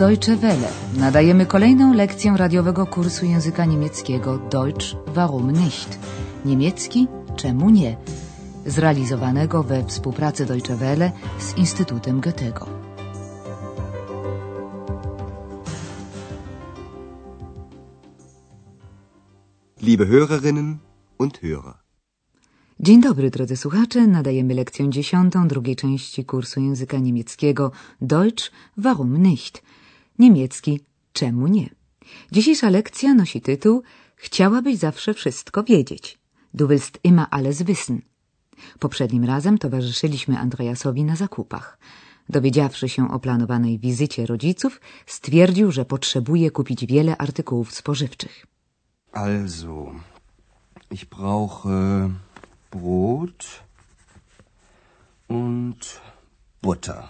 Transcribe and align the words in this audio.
Deutsche 0.00 0.36
Welle. 0.36 0.68
Nadajemy 0.96 1.46
kolejną 1.46 1.94
lekcję 1.94 2.34
radiowego 2.36 2.86
kursu 2.86 3.26
języka 3.26 3.64
niemieckiego 3.64 4.38
Deutsch 4.38 4.96
warum 5.06 5.50
nicht? 5.50 5.98
Niemiecki 6.44 7.08
czemu 7.36 7.70
nie? 7.70 7.96
Zrealizowanego 8.66 9.62
we 9.62 9.84
współpracy 9.84 10.46
Deutsche 10.46 10.76
Welle 10.76 11.12
z 11.38 11.56
Instytutem 11.56 12.20
Goethego. 12.20 12.66
Liebe 19.82 20.06
Hörerinnen 20.06 20.76
und 21.18 21.40
Hörer. 21.42 21.74
Dzień 22.80 23.00
dobry, 23.00 23.30
drodzy 23.30 23.56
słuchacze. 23.56 24.06
Nadajemy 24.06 24.54
lekcję 24.54 24.90
dziesiątą 24.90 25.48
drugiej 25.48 25.76
części 25.76 26.24
kursu 26.24 26.60
języka 26.60 26.98
niemieckiego 26.98 27.70
Deutsch 28.00 28.50
warum 28.76 29.22
nicht? 29.22 29.62
Niemiecki 30.20 30.80
czemu 31.12 31.46
nie? 31.46 31.68
Dzisiejsza 32.32 32.70
lekcja 32.70 33.14
nosi 33.14 33.40
tytuł 33.40 33.82
Chciałabyś 34.16 34.76
zawsze 34.76 35.14
wszystko 35.14 35.64
wiedzieć. 35.64 36.18
Du 36.54 36.68
willst 36.68 36.98
immer 37.04 37.26
alles 37.30 37.62
wissen. 37.62 38.02
Poprzednim 38.78 39.24
razem 39.24 39.58
towarzyszyliśmy 39.58 40.38
Andreasowi 40.38 41.04
na 41.04 41.16
zakupach. 41.16 41.78
Dowiedziawszy 42.28 42.88
się 42.88 43.10
o 43.10 43.20
planowanej 43.20 43.78
wizycie 43.78 44.26
rodziców, 44.26 44.80
stwierdził, 45.06 45.72
że 45.72 45.84
potrzebuje 45.84 46.50
kupić 46.50 46.86
wiele 46.86 47.16
artykułów 47.16 47.74
spożywczych. 47.74 48.46
Also, 49.12 49.94
ich 50.90 51.04
brauche 51.04 52.10
Brot 52.70 53.62
und 55.28 56.00
Butter. 56.62 57.08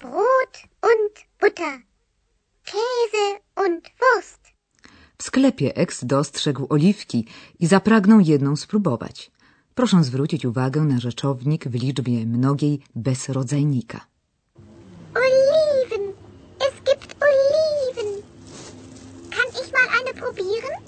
Brot 0.00 0.62
und 0.82 1.14
Butter. 1.40 1.89
Käse 2.70 3.26
und 3.56 3.82
Wurst. 4.00 4.40
W 5.18 5.22
sklepie 5.22 5.76
Ex 5.76 6.04
dostrzegł 6.04 6.66
oliwki 6.68 7.26
i 7.58 7.66
zapragnął 7.66 8.20
jedną 8.20 8.56
spróbować. 8.56 9.30
Proszę 9.74 10.04
zwrócić 10.04 10.44
uwagę 10.44 10.80
na 10.80 11.00
rzeczownik 11.00 11.68
w 11.68 11.74
liczbie 11.74 12.26
mnogiej 12.26 12.80
bez 12.94 13.28
rodzajnika. 13.28 14.00
Oliven. 15.14 16.12
Es 16.60 16.74
gibt 16.88 17.16
Oliven. 17.26 18.22
Kann 19.30 19.48
ich 19.62 19.72
mal 19.72 19.88
eine 20.00 20.12
probieren? 20.22 20.80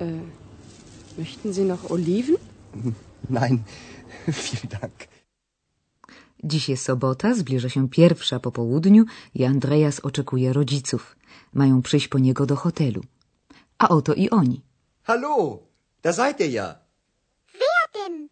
Äh, 0.00 0.20
möchten 1.18 1.52
Sie 1.52 1.64
noch 1.64 1.90
Oliven? 1.90 2.36
Nein, 3.28 3.64
vielen 4.32 4.68
Dank. 4.80 5.17
Dziś 6.44 6.68
jest 6.68 6.84
sobota, 6.84 7.34
zbliża 7.34 7.68
się 7.68 7.88
pierwsza 7.88 8.40
po 8.40 8.52
południu 8.52 9.04
i 9.34 9.44
Andreas 9.44 10.00
oczekuje 10.00 10.52
rodziców. 10.52 11.16
Mają 11.52 11.82
przyjść 11.82 12.08
po 12.08 12.18
niego 12.18 12.46
do 12.46 12.56
hotelu. 12.56 13.02
A 13.78 13.88
oto 13.88 14.14
i 14.14 14.30
oni. 14.30 14.62
Hallo, 15.02 15.58
da 16.02 16.12
seid 16.12 16.40
ihr 16.40 16.50
ja. 16.50 16.78
Wer 17.52 17.84
denn? 17.94 18.28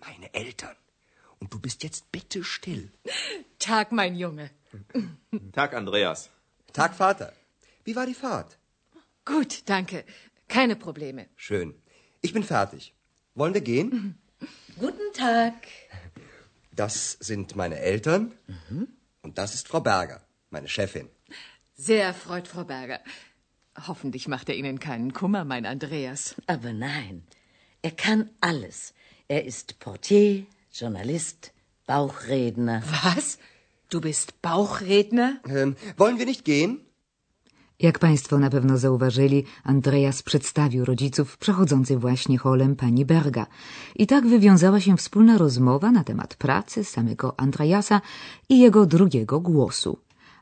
Meine 0.00 0.32
Eltern. 0.32 0.74
Und 1.40 1.50
du 1.52 1.58
bist 1.58 1.84
jetzt 1.84 2.04
bitte 2.12 2.44
still. 2.44 2.88
Tag, 3.58 3.92
mein 3.92 4.16
Junge. 4.16 4.48
Tag, 5.52 5.74
Andreas. 5.74 6.28
Tag, 6.72 6.94
Vater. 6.94 7.32
Wie 7.86 7.94
war 7.94 8.06
die 8.06 8.14
Fahrt? 8.14 8.58
Gut, 9.24 9.62
danke. 9.66 10.04
Keine 10.48 10.76
Probleme. 10.76 11.26
Schön. 11.36 11.74
Ich 12.22 12.32
bin 12.32 12.42
fertig. 12.42 12.92
Wollen 13.34 13.54
wir 13.54 13.60
gehen? 13.60 14.18
Guten 14.78 15.12
Tag. 15.14 15.54
Das 16.80 17.18
sind 17.20 17.56
meine 17.56 17.78
Eltern. 17.78 18.32
Und 19.20 19.36
das 19.36 19.52
ist 19.52 19.68
Frau 19.68 19.80
Berger, 19.80 20.22
meine 20.48 20.66
Chefin. 20.66 21.10
Sehr 21.74 22.04
erfreut, 22.04 22.48
Frau 22.48 22.64
Berger. 22.64 23.00
Hoffentlich 23.86 24.28
macht 24.28 24.48
er 24.48 24.54
Ihnen 24.56 24.80
keinen 24.80 25.12
Kummer, 25.12 25.44
mein 25.44 25.66
Andreas. 25.66 26.36
Aber 26.46 26.72
nein, 26.72 27.26
er 27.82 27.90
kann 27.90 28.30
alles. 28.40 28.94
Er 29.28 29.44
ist 29.44 29.78
Portier, 29.78 30.46
Journalist, 30.72 31.52
Bauchredner. 31.86 32.82
Was? 33.04 33.38
Du 33.90 34.00
bist 34.00 34.40
Bauchredner? 34.40 35.38
Ähm, 35.46 35.76
wollen 35.98 36.18
wir 36.18 36.24
nicht 36.24 36.46
gehen? 36.46 36.80
Jak 37.80 37.98
Państwo 37.98 38.38
na 38.38 38.50
pewno 38.50 38.78
zauważyli, 38.78 39.44
Andreas 39.64 40.22
przedstawił 40.22 40.84
rodziców 40.84 41.38
przechodzący 41.38 41.96
właśnie 41.98 42.38
holem 42.38 42.76
pani 42.76 43.04
Berga. 43.04 43.46
I 43.96 44.06
tak 44.06 44.26
wywiązała 44.26 44.80
się 44.80 44.96
wspólna 44.96 45.38
rozmowa 45.38 45.90
na 45.90 46.04
temat 46.04 46.34
pracy 46.34 46.84
samego 46.84 47.40
Andreasa 47.40 48.00
i 48.48 48.58
jego 48.58 48.86
drugiego 48.86 49.40
głosu. 49.40 49.98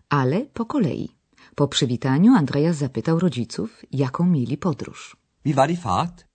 Ale 0.09 0.47
po 0.47 0.65
kolei. 0.67 1.09
Po 1.55 1.69
przywitaniu 1.69 2.35
Andreas 2.35 2.77
zapytał 2.77 3.19
rodziców, 3.19 3.83
jaką 3.93 4.27
mieli 4.27 4.57
podróż. 4.57 5.17
Wie 5.45 5.55
war 5.55 5.69
die 5.69 5.77
Fahrt? 5.77 6.27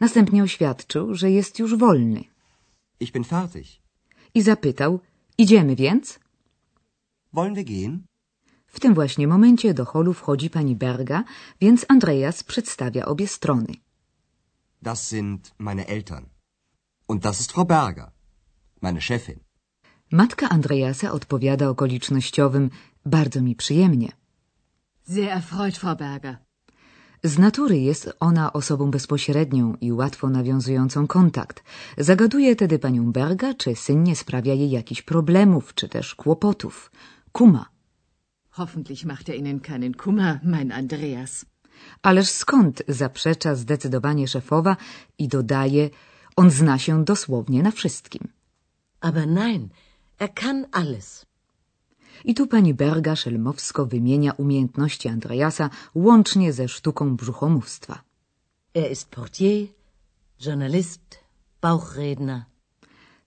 Następnie 0.00 0.42
oświadczył, 0.42 1.14
że 1.14 1.30
jest 1.30 1.58
już 1.58 1.76
wolny. 1.76 2.24
Ich 3.00 3.12
bin 3.12 3.24
fertig. 3.24 3.66
I 4.34 4.42
zapytał, 4.42 5.00
idziemy 5.38 5.76
więc? 5.76 6.20
Wollen 7.32 7.54
wir 7.54 7.64
gehen? 7.64 8.09
W 8.70 8.80
tym 8.80 8.94
właśnie 8.94 9.28
momencie 9.28 9.74
do 9.74 9.84
holu 9.84 10.12
wchodzi 10.14 10.50
pani 10.50 10.76
Berga, 10.76 11.24
więc 11.60 11.86
Andreas 11.88 12.42
przedstawia 12.42 13.04
obie 13.04 13.28
strony. 13.28 13.74
Das 14.82 15.08
sind 15.08 15.54
meine 15.58 15.86
Eltern. 15.86 16.26
Und 17.08 17.22
das 17.22 17.40
ist 17.40 17.52
Frau 17.52 17.66
Berger, 17.66 18.10
meine 18.80 19.00
Chefin. 19.00 19.40
Matka 20.12 20.48
Andreasa 20.48 21.12
odpowiada 21.12 21.68
okolicznościowym 21.68 22.70
bardzo 23.06 23.42
mi 23.42 23.56
przyjemnie. 23.56 24.12
Sehr 25.02 25.28
erfreut, 25.28 25.76
Frau 25.76 25.96
Berger. 25.96 26.36
Z 27.24 27.38
natury 27.38 27.78
jest 27.78 28.12
ona 28.20 28.52
osobą 28.52 28.90
bezpośrednią 28.90 29.74
i 29.80 29.92
łatwo 29.92 30.30
nawiązującą 30.30 31.06
kontakt. 31.06 31.64
Zagaduje 31.98 32.56
tedy 32.56 32.78
panią 32.78 33.12
Berga, 33.12 33.54
czy 33.54 33.76
syn 33.76 34.02
nie 34.02 34.16
sprawia 34.16 34.54
jej 34.54 34.70
jakichś 34.70 35.02
problemów, 35.02 35.74
czy 35.74 35.88
też 35.88 36.14
kłopotów. 36.14 36.90
Kuma. 37.32 37.79
Hoffentlich 38.60 39.02
macht 39.12 39.26
er 39.30 39.36
Ihnen 39.40 39.62
keinen 39.62 39.96
Kummer, 40.02 40.32
mein 40.54 40.70
Andreas. 40.80 41.32
Ależ 42.02 42.28
skąd 42.30 42.82
zaprzecza 42.88 43.54
zdecydowanie 43.54 44.28
szefowa 44.28 44.76
i 45.18 45.28
dodaje, 45.28 45.90
on 46.36 46.50
zna 46.50 46.78
się 46.78 47.04
dosłownie 47.04 47.62
na 47.62 47.70
wszystkim. 47.70 48.28
Aber 49.00 49.26
nein, 49.26 49.68
er 50.18 50.34
kann 50.34 50.66
alles. 50.72 51.26
I 52.24 52.34
tu 52.34 52.46
pani 52.46 52.74
Berga 52.74 53.16
szelmowsko 53.16 53.86
wymienia 53.86 54.32
umiejętności 54.32 55.08
Andreasa 55.08 55.70
łącznie 55.94 56.52
ze 56.52 56.68
sztuką 56.68 57.16
brzuchomówstwa. 57.16 58.00
Er 58.74 58.90
ist 58.92 59.08
Portier, 59.08 59.68
Journalist, 60.46 61.18
Bauchredner. 61.60 62.42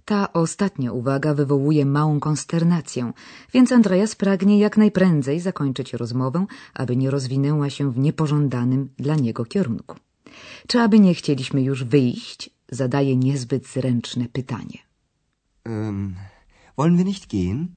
Ta 0.05 0.33
ostatnia 0.33 0.91
uwaga 0.91 1.33
wywołuje 1.33 1.85
małą 1.85 2.19
konsternację, 2.19 3.13
więc 3.53 3.71
Andreas 3.71 4.15
pragnie 4.15 4.59
jak 4.59 4.77
najprędzej 4.77 5.39
zakończyć 5.39 5.93
rozmowę, 5.93 6.45
aby 6.73 6.95
nie 6.95 7.11
rozwinęła 7.11 7.69
się 7.69 7.91
w 7.91 7.97
niepożądanym 7.97 8.89
dla 8.97 9.15
niego 9.15 9.45
kierunku. 9.45 9.95
Czy 10.67 10.79
aby 10.79 10.99
nie 10.99 11.13
chcieliśmy 11.13 11.61
już 11.61 11.83
wyjść, 11.83 12.49
zadaje 12.71 13.15
niezbyt 13.15 13.67
zręczne 13.67 14.25
pytanie. 14.29 14.79
Ähm, 15.65 16.13
wollen 16.77 16.97
wir 16.97 17.05
nicht 17.05 17.27
gehen? 17.29 17.67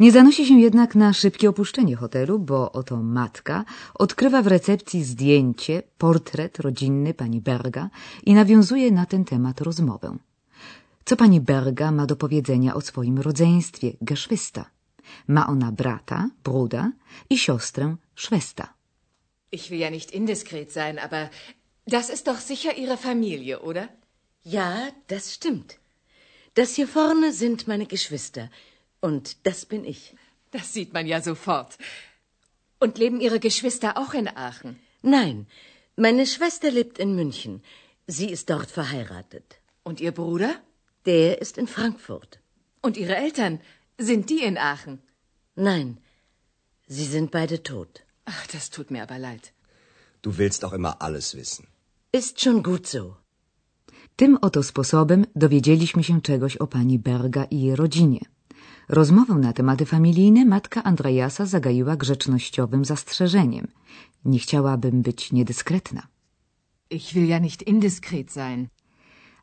Nie 0.00 0.12
zanosi 0.12 0.46
się 0.46 0.60
jednak 0.60 0.94
na 0.94 1.12
szybkie 1.12 1.48
opuszczenie 1.48 1.96
hotelu, 1.96 2.38
bo 2.38 2.72
oto 2.72 3.02
matka 3.02 3.64
odkrywa 3.94 4.42
w 4.42 4.46
recepcji 4.46 5.04
zdjęcie, 5.04 5.82
portret 5.98 6.58
rodzinny 6.58 7.14
pani 7.14 7.40
Berga 7.40 7.90
i 8.26 8.34
nawiązuje 8.34 8.90
na 8.90 9.06
ten 9.06 9.24
temat 9.24 9.60
rozmowę. 9.60 10.18
Co 11.04 11.16
pani 11.16 11.40
Berga 11.40 11.90
ma 11.90 12.06
do 12.06 12.16
powiedzenia 12.16 12.74
o 12.74 12.80
swoim 12.80 13.18
rodzeństwie, 13.18 13.96
Geschwister? 14.00 14.64
Ma 15.26 15.46
ona 15.46 15.72
brata, 15.72 16.28
Bruda 16.44 16.92
i 17.30 17.38
siostrę, 17.38 17.96
Schwester. 18.14 18.68
Ich 19.52 19.70
will 19.70 19.80
ja 19.80 19.90
nicht 19.90 20.10
indiskret 20.10 20.72
sein, 20.72 20.98
aber 20.98 21.30
das 21.86 22.10
ist 22.10 22.26
doch 22.28 22.38
sicher 22.38 22.76
Ihre 22.76 22.96
Familie, 22.96 23.60
oder? 23.60 23.88
Ja, 24.44 24.90
das 25.08 25.34
stimmt. 25.34 25.78
Das 26.54 26.74
hier 26.74 26.88
vorne 26.88 27.32
sind 27.32 27.66
meine 27.66 27.86
Geschwister. 27.86 28.50
Und 29.00 29.46
das 29.46 29.66
bin 29.66 29.84
ich. 29.84 30.14
Das 30.50 30.72
sieht 30.72 30.92
man 30.92 31.06
ja 31.06 31.20
sofort. 31.20 31.78
Und 32.78 32.98
leben 32.98 33.20
Ihre 33.20 33.40
Geschwister 33.40 33.98
auch 33.98 34.14
in 34.14 34.28
Aachen? 34.28 34.78
Nein, 35.02 35.46
meine 35.96 36.26
Schwester 36.26 36.70
lebt 36.70 36.98
in 36.98 37.14
München. 37.14 37.62
Sie 38.06 38.30
ist 38.30 38.50
dort 38.50 38.70
verheiratet. 38.70 39.58
Und 39.82 40.00
Ihr 40.00 40.12
Bruder? 40.12 40.60
Der 41.06 41.40
ist 41.40 41.58
in 41.58 41.66
Frankfurt. 41.66 42.38
Und 42.82 42.96
Ihre 42.96 43.16
Eltern? 43.16 43.58
Sind 43.98 44.30
die 44.30 44.42
in 44.42 44.56
Aachen? 44.58 44.98
Nein, 45.56 45.98
sie 46.86 47.04
sind 47.04 47.30
beide 47.30 47.62
tot. 47.62 48.02
Ach, 48.24 48.46
das 48.52 48.70
tut 48.70 48.90
mir 48.90 49.02
aber 49.02 49.18
leid. 49.18 49.52
Du 50.22 50.38
willst 50.38 50.64
auch 50.64 50.72
immer 50.72 51.02
alles 51.02 51.34
wissen. 51.34 51.66
Ist 52.12 52.40
schon 52.40 52.62
gut 52.62 52.86
so. 52.86 53.16
Tym 54.16 54.38
oto 54.40 54.62
sposobem 54.62 55.26
dowiedzieliśmy 55.36 56.04
się 56.04 56.20
czegoś 56.22 56.56
o 56.56 56.66
pani 56.66 56.98
Berga 56.98 57.44
i 57.44 57.60
jej 57.60 57.76
rodzinie. 57.76 58.20
Rozmową 58.88 59.38
na 59.38 59.52
tematy 59.52 59.86
familijne 59.86 60.44
matka 60.44 60.82
Andreasa 60.84 61.46
zagaiła 61.46 61.96
grzecznościowym 61.96 62.84
zastrzeżeniem. 62.84 63.66
Nie 64.24 64.38
chciałabym 64.38 65.02
być 65.02 65.32
niedyskretna. 65.32 66.02
Ich 66.90 67.12
will 67.14 67.28
ja 67.28 67.38
nicht 67.38 67.62
indiskret 67.62 68.32
sein. 68.32 68.68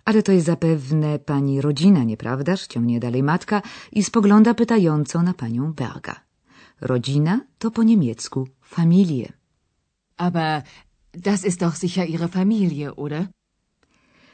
Ale 0.07 0.23
to 0.23 0.31
jest 0.31 0.45
zapewne 0.45 1.19
pani 1.19 1.61
rodzina, 1.61 2.03
nieprawdaż? 2.03 2.67
Ciągnie 2.67 2.99
dalej 2.99 3.23
matka 3.23 3.61
i 3.91 4.03
spogląda 4.03 4.53
pytająco 4.53 5.23
na 5.23 5.33
panią 5.33 5.73
Berga. 5.73 6.15
Rodzina 6.81 7.41
to 7.59 7.71
po 7.71 7.83
niemiecku 7.83 8.47
Familie. 8.61 9.33
Aber 10.17 10.63
das 11.13 11.45
ist 11.45 11.59
doch 11.59 11.75
sicher 11.77 12.09
Ihre 12.09 12.27
Familie, 12.27 12.95
oder? 12.95 13.27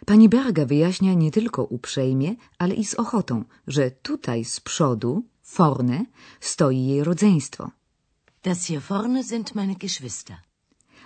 Pani 0.06 0.30
Berga 0.30 0.66
wyjaśnia 0.66 1.14
nie 1.14 1.32
tylko 1.32 1.64
uprzejmie, 1.64 2.36
ale 2.58 2.74
i 2.76 2.86
z 2.86 2.94
ochotą, 2.96 3.44
że 3.68 3.92
tutaj 3.92 4.46
z 4.46 4.60
przodu, 4.60 5.24
vorne, 5.58 6.06
stoi 6.40 6.86
jej 6.86 7.04
rodzeństwo. 7.04 7.72
Das 8.44 8.66
hier 8.66 8.82
vorne 8.82 9.24
sind 9.24 9.56
meine 9.56 9.76
Geschwister. 9.76 10.38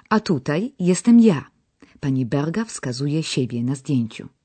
A 0.10 0.20
tutaj 0.20 0.74
jestem 0.80 1.20
ja. 1.20 1.52
Pani 2.00 2.26
Berga 2.26 2.66
wskazuje 2.66 3.24
siebie 3.24 3.64
na 3.64 3.76
zdjęciu. 3.76 4.37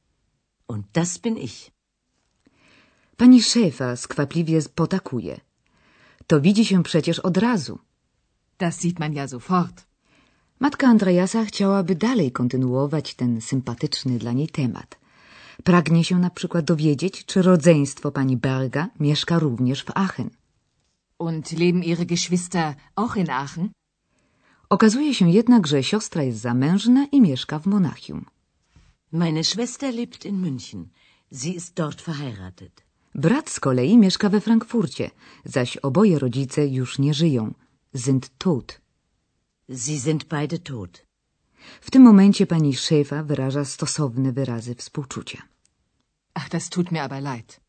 Und 0.68 0.86
das 0.92 1.18
bin 1.18 1.36
ich. 1.36 1.70
Pani 3.16 3.42
szefa 3.42 3.96
skwapliwie 3.96 4.62
potakuje. 4.74 5.40
To 6.26 6.40
widzi 6.40 6.64
się 6.64 6.82
przecież 6.82 7.18
od 7.18 7.36
razu. 7.36 7.78
Das 8.58 8.80
sieht 8.80 8.98
man 8.98 9.12
ja 9.12 9.28
sofort. 9.28 9.86
Matka 10.60 10.86
Andreasa 10.88 11.44
chciałaby 11.44 11.94
dalej 11.94 12.32
kontynuować 12.32 13.14
ten 13.14 13.40
sympatyczny 13.40 14.18
dla 14.18 14.32
niej 14.32 14.48
temat. 14.48 14.98
Pragnie 15.64 16.04
się 16.04 16.18
na 16.18 16.30
przykład 16.30 16.64
dowiedzieć, 16.64 17.24
czy 17.24 17.42
rodzeństwo 17.42 18.12
pani 18.12 18.36
Berga 18.36 18.88
mieszka 19.00 19.38
również 19.38 19.84
w 19.84 19.90
Aachen. 19.94 20.30
Und 21.18 21.52
leben 21.52 21.82
Ihre 21.84 22.06
Geschwister 22.06 22.74
auch 22.96 23.16
in 23.16 23.30
Aachen? 23.30 23.68
Okazuje 24.68 25.14
się 25.14 25.30
jednak, 25.30 25.66
że 25.66 25.82
siostra 25.82 26.22
jest 26.22 26.38
zamężna 26.38 27.06
i 27.12 27.20
mieszka 27.20 27.58
w 27.58 27.66
Monachium. 27.66 28.24
Meine 29.14 29.44
Schwester 29.44 29.92
lebt 29.92 30.24
in 30.24 30.40
München. 30.40 30.90
Sie 31.30 31.54
ist 31.54 31.78
dort 31.78 32.00
verheiratet. 32.00 32.82
Brat 33.14 33.50
z 33.50 33.60
kolei 33.60 33.98
mieszka 33.98 34.28
we 34.30 34.40
Frankfurcie, 34.40 35.10
zaś 35.44 35.76
oboje 35.76 36.18
rodzice 36.18 36.66
już 36.66 36.98
nie 36.98 37.14
żyją. 37.14 37.54
Sind 37.94 38.30
tot. 38.38 38.80
Sie 39.68 40.00
sind 40.00 40.24
beide 40.24 40.58
tot. 40.58 41.06
W 41.80 41.90
tym 41.90 42.02
momencie 42.02 42.46
pani 42.46 42.74
szefa 42.74 43.22
wyraża 43.22 43.64
stosowne 43.64 44.32
wyrazy 44.32 44.74
współczucia. 44.74 45.42
Ach, 46.34 46.48
das 46.48 46.68
tut 46.68 46.92
mir 46.92 47.02
aber 47.02 47.22
leid. 47.22 47.60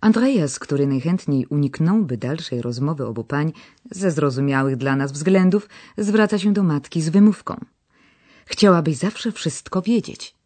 Andreas, 0.00 0.58
który 0.58 0.86
najchętniej 0.86 1.46
uniknąłby 1.46 2.16
dalszej 2.16 2.62
rozmowy 2.62 3.06
obu 3.06 3.24
pań 3.24 3.52
ze 3.90 4.10
zrozumiałych 4.10 4.76
dla 4.76 4.96
nas 4.96 5.12
względów, 5.12 5.68
zwraca 5.96 6.38
się 6.38 6.52
do 6.52 6.62
matki 6.62 7.02
z 7.02 7.08
wymówką. 7.08 7.64
Chciałabyś 8.46 8.96
zawsze 8.96 9.32
wszystko 9.32 9.82
wiedzieć. 9.82 10.37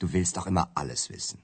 Du 0.00 0.08
willst 0.08 0.34
doch 0.36 0.46
immer 0.46 0.66
alles 0.74 1.08
wissen. 1.08 1.38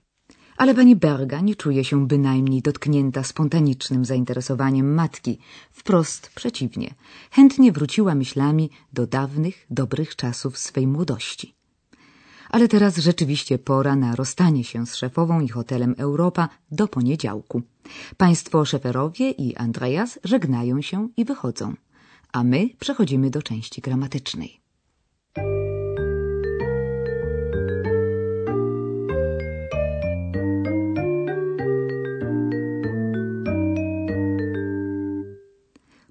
Ale 0.57 0.75
pani 0.75 0.97
Berga 0.97 1.41
nie 1.41 1.57
czuje 1.57 1.85
się 1.85 2.07
bynajmniej 2.07 2.63
dotknięta 2.63 3.23
spontanicznym 3.23 4.05
zainteresowaniem 4.05 4.95
matki. 4.95 5.39
Wprost 5.73 6.31
przeciwnie. 6.35 6.95
Chętnie 7.31 7.73
wróciła 7.73 8.15
myślami 8.15 8.71
do 8.93 9.07
dawnych, 9.07 9.67
dobrych 9.71 10.17
czasów 10.17 10.59
swej 10.59 10.87
młodości. 10.87 11.55
Ale 12.51 12.69
teraz 12.69 12.97
rzeczywiście 12.97 13.59
pora 13.59 13.97
na 13.97 14.17
rozstanie 14.17 14.65
się 14.65 14.87
z 14.87 14.95
szefową 14.95 15.41
i 15.41 15.49
hotelem 15.49 15.95
Europa 15.99 16.49
do 16.71 16.89
poniedziałku. 16.89 17.63
Państwo 18.17 18.65
szeferowie 18.65 19.31
i 19.31 19.57
Andreas 19.57 20.19
żegnają 20.25 20.83
się 20.83 21.09
i 21.17 21.25
wychodzą. 21.25 21.75
A 22.33 22.45
my 22.45 22.69
przechodzimy 22.79 23.31
do 23.31 23.43
części 23.43 23.81
gramatycznej. 23.81 24.64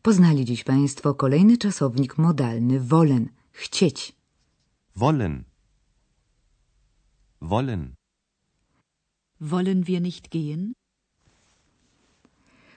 Poznali 0.04 0.46
dziś 0.46 0.64
Państwo 0.64 1.14
kolejny 1.14 1.58
czasownik 1.58 2.18
modalny 2.18 2.80
wollen, 2.80 3.30
chcieć. 3.52 4.16
Wollen. 4.96 5.44
Wollen. 7.42 7.94
Wollen 9.42 9.84
wir 9.84 10.02
nicht 10.02 10.28
gehen? 10.30 10.74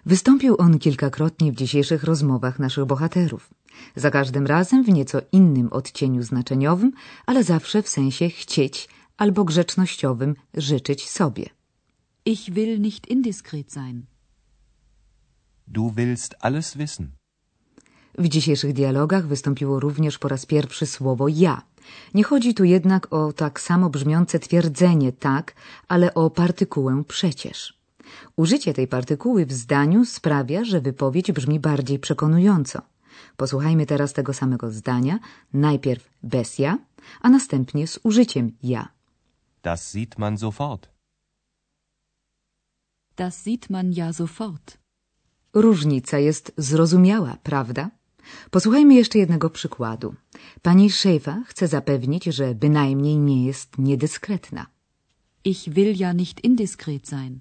Wystąpił 0.07 0.57
on 0.59 0.79
kilkakrotnie 0.79 1.53
w 1.53 1.57
dzisiejszych 1.57 2.05
rozmowach 2.05 2.59
naszych 2.59 2.85
bohaterów. 2.85 3.51
Za 3.97 4.11
każdym 4.11 4.47
razem 4.47 4.85
w 4.85 4.89
nieco 4.89 5.19
innym 5.33 5.69
odcieniu 5.73 6.23
znaczeniowym, 6.23 6.93
ale 7.27 7.45
zawsze 7.45 7.83
w 7.83 7.89
sensie 7.89 8.29
chcieć 8.29 8.89
albo 9.17 9.45
grzecznościowym 9.45 10.35
życzyć 10.55 11.11
sobie. 11.11 11.47
Ich 12.25 12.51
will 12.51 12.81
nicht 12.81 13.07
indiskret 13.07 13.73
sein. 13.73 14.16
Du 15.67 15.91
willst 15.91 16.35
alles 16.41 16.77
wissen. 16.77 17.11
W 18.19 18.29
dzisiejszych 18.29 18.73
dialogach 18.73 19.27
wystąpiło 19.27 19.81
również 19.81 20.19
po 20.19 20.29
raz 20.29 20.47
pierwszy 20.47 20.87
słowo 20.87 21.29
ja. 21.29 21.63
Nie 22.15 22.25
chodzi 22.25 22.55
tu 22.55 22.65
jednak 22.65 23.13
o 23.13 23.33
tak 23.33 23.61
samo 23.61 23.91
brzmiące 23.91 24.39
twierdzenie 24.39 25.13
tak, 25.13 25.55
ale 25.89 26.15
o 26.15 26.31
partykułę 26.31 27.03
przecież. 27.09 27.79
Użycie 28.37 28.75
tej 28.75 28.89
partykuły 28.89 29.47
w 29.47 29.53
zdaniu 29.53 30.05
sprawia, 30.05 30.65
że 30.65 30.81
wypowiedź 30.81 31.33
brzmi 31.33 31.61
bardziej 31.61 31.99
przekonująco. 31.99 32.83
Posłuchajmy 33.37 33.87
teraz 33.87 34.13
tego 34.13 34.33
samego 34.33 34.71
zdania, 34.71 35.19
najpierw 35.53 36.11
bez 36.23 36.59
ja, 36.59 36.79
a 37.21 37.31
następnie 37.31 37.87
z 37.87 37.99
użyciem 38.03 38.53
ja. 38.63 38.89
Das 39.63 39.93
sieht 39.93 40.19
man 40.19 40.39
sofort. 40.39 40.89
Das 43.17 43.45
sieht 43.45 43.71
man 43.71 43.93
ja 43.93 44.13
sofort. 44.13 44.86
Różnica 45.57 46.19
jest 46.19 46.53
zrozumiała, 46.57 47.37
prawda? 47.43 47.91
Posłuchajmy 48.51 48.95
jeszcze 48.95 49.19
jednego 49.19 49.51
przykładu. 49.51 50.15
Pani 50.63 50.91
szefa 50.91 51.43
chce 51.47 51.69
zapewnić, 51.69 52.25
że 52.25 52.55
bynajmniej 52.55 53.19
nie 53.19 53.47
jest 53.47 53.79
niedyskretna. 53.79 54.67
Ich 55.45 55.69
will 55.69 55.97
ja 55.97 56.13
nicht 56.13 56.45
indiskret 56.45 57.09
sein. 57.09 57.41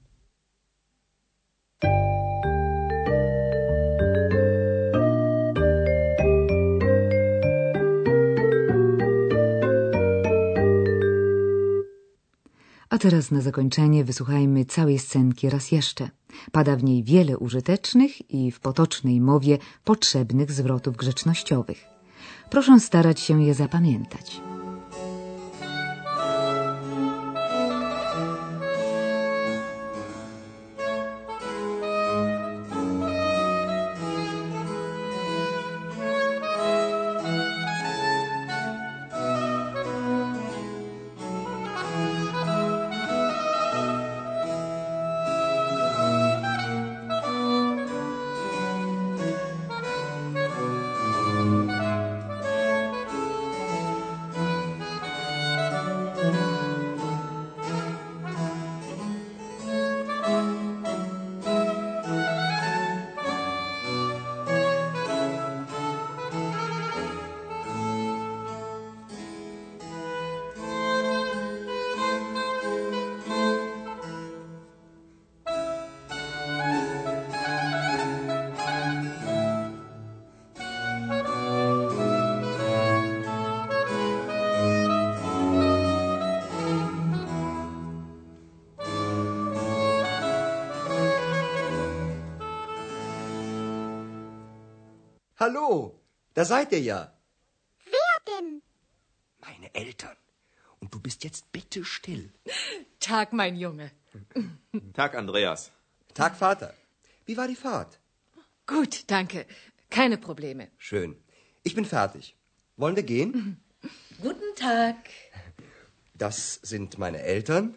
A 12.96 12.98
teraz 12.98 13.32
na 13.32 13.42
zakończenie 13.42 14.04
wysłuchajmy 14.04 14.66
całej 14.66 15.00
scenki 15.00 15.50
raz 15.50 15.72
jeszcze. 15.72 16.10
Pada 16.52 16.76
w 16.76 16.84
niej 16.84 17.04
wiele 17.04 17.38
użytecznych 17.38 18.32
i 18.32 18.52
w 18.52 18.60
potocznej 18.60 19.22
mowie 19.22 19.58
potrzebnych 19.84 20.52
zwrotów 20.52 20.98
grzecznościowych. 20.98 21.84
Proszę 22.50 22.80
starać 22.80 23.20
się 23.20 23.44
je 23.44 23.54
zapamiętać. 23.54 24.42
Hallo, 95.46 96.02
da 96.34 96.44
seid 96.44 96.72
ihr 96.72 96.82
ja. 96.82 97.14
Wer 97.86 98.16
denn? 98.30 98.64
Meine 99.40 99.76
Eltern. 99.76 100.18
Und 100.80 100.92
du 100.92 101.00
bist 101.00 101.24
jetzt 101.24 101.52
bitte 101.52 101.86
still. 101.86 102.34
Tag, 103.00 103.32
mein 103.32 103.56
Junge. 103.56 103.92
Tag, 104.94 105.14
Andreas. 105.14 105.72
Tag, 106.16 106.36
Vater. 106.36 106.74
Wie 107.28 107.38
war 107.38 107.48
die 107.48 107.56
Fahrt? 107.56 108.00
Gut, 108.66 109.04
danke. 109.06 109.46
Keine 109.92 110.18
Probleme. 110.18 110.72
Schön. 110.80 111.16
Ich 111.62 111.76
bin 111.76 111.86
fertig. 111.86 112.36
Wollen 112.76 112.96
wir 112.96 113.04
gehen? 113.04 113.64
Guten 114.24 114.56
Tag. 114.56 114.98
Das 116.16 116.56
sind 116.64 116.98
meine 116.98 117.22
Eltern. 117.22 117.76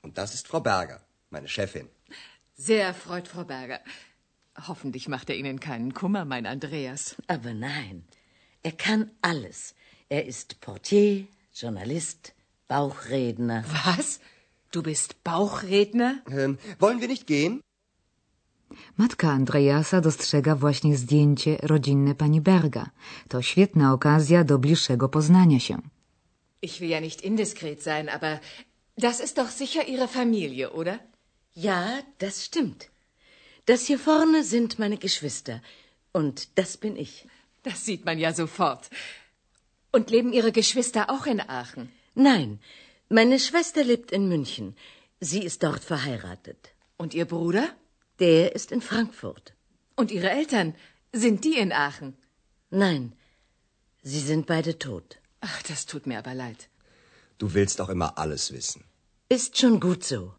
Und 0.00 0.18
das 0.18 0.34
ist 0.34 0.48
Frau 0.48 0.58
Berger, 0.58 1.00
meine 1.30 1.46
Chefin. 1.46 1.88
Sehr 2.56 2.84
erfreut, 2.86 3.28
Frau 3.28 3.44
Berger. 3.44 3.78
Hoffentlich 4.56 5.08
macht 5.08 5.30
er 5.30 5.36
Ihnen 5.36 5.60
keinen 5.60 5.94
Kummer, 5.94 6.24
mein 6.24 6.46
Andreas. 6.46 7.16
Aber 7.26 7.54
nein, 7.54 8.04
er 8.62 8.72
kann 8.72 9.10
alles. 9.22 9.74
Er 10.08 10.26
ist 10.26 10.60
Portier, 10.60 11.26
Journalist, 11.54 12.34
Bauchredner. 12.68 13.64
Was? 13.84 14.20
Du 14.70 14.82
bist 14.82 15.22
Bauchredner? 15.24 16.20
Ähm, 16.30 16.58
wollen 16.78 17.00
wir 17.00 17.08
nicht 17.08 17.26
gehen? 17.26 17.60
Matka 18.96 19.30
Andreasa 19.30 20.00
dostrzega 20.00 20.56
właśnie 20.56 20.96
zdjęcie 20.96 21.58
rodzinne 21.62 22.14
pani 22.14 22.40
Berga. 22.40 22.90
To 23.28 23.42
świetna 23.42 23.92
okazja 23.92 24.44
do 24.44 24.58
bliższego 24.58 25.08
poznania 25.08 25.60
się. 25.60 25.78
Ich 26.62 26.80
will 26.80 26.90
ja 26.90 27.00
nicht 27.00 27.20
indiskret 27.22 27.82
sein, 27.82 28.08
aber 28.08 28.38
das 28.96 29.20
ist 29.20 29.36
doch 29.38 29.50
sicher 29.50 29.88
Ihre 29.88 30.08
Familie, 30.08 30.70
oder? 30.70 30.98
Ja, 31.56 32.02
das 32.18 32.44
stimmt. 32.44 32.91
Das 33.66 33.86
hier 33.86 33.98
vorne 33.98 34.44
sind 34.44 34.78
meine 34.78 34.98
Geschwister. 34.98 35.62
Und 36.12 36.36
das 36.58 36.76
bin 36.76 36.96
ich. 36.96 37.26
Das 37.62 37.84
sieht 37.84 38.04
man 38.04 38.18
ja 38.18 38.32
sofort. 38.32 38.90
Und 39.92 40.10
leben 40.10 40.32
Ihre 40.32 40.52
Geschwister 40.52 41.10
auch 41.10 41.26
in 41.26 41.40
Aachen? 41.40 41.90
Nein, 42.14 42.58
meine 43.08 43.38
Schwester 43.38 43.84
lebt 43.84 44.10
in 44.10 44.28
München. 44.28 44.74
Sie 45.20 45.42
ist 45.48 45.62
dort 45.62 45.84
verheiratet. 45.84 46.70
Und 46.96 47.14
Ihr 47.14 47.26
Bruder? 47.26 47.66
Der 48.18 48.54
ist 48.54 48.72
in 48.72 48.80
Frankfurt. 48.80 49.54
Und 49.96 50.10
Ihre 50.10 50.30
Eltern? 50.30 50.74
Sind 51.12 51.44
die 51.44 51.58
in 51.58 51.72
Aachen? 51.72 52.16
Nein, 52.70 53.12
sie 54.02 54.20
sind 54.20 54.46
beide 54.46 54.78
tot. 54.78 55.18
Ach, 55.40 55.62
das 55.62 55.84
tut 55.84 56.06
mir 56.06 56.18
aber 56.18 56.34
leid. 56.34 56.68
Du 57.38 57.52
willst 57.52 57.80
auch 57.82 57.90
immer 57.90 58.16
alles 58.16 58.50
wissen. 58.52 58.84
Ist 59.28 59.58
schon 59.58 59.78
gut 59.78 60.04
so. 60.04 60.34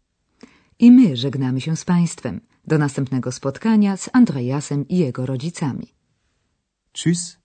I 0.78 0.90
my 0.90 1.16
żegnamy 1.16 1.60
się 1.60 1.76
z 1.76 1.84
Państwem. 1.84 2.40
Do 2.66 2.78
następnego 2.78 3.32
spotkania 3.32 3.96
z 3.96 4.10
Andreasem 4.12 4.88
i 4.88 4.98
jego 4.98 5.26
rodzicami. 5.26 5.94
Tschüss. 6.92 7.43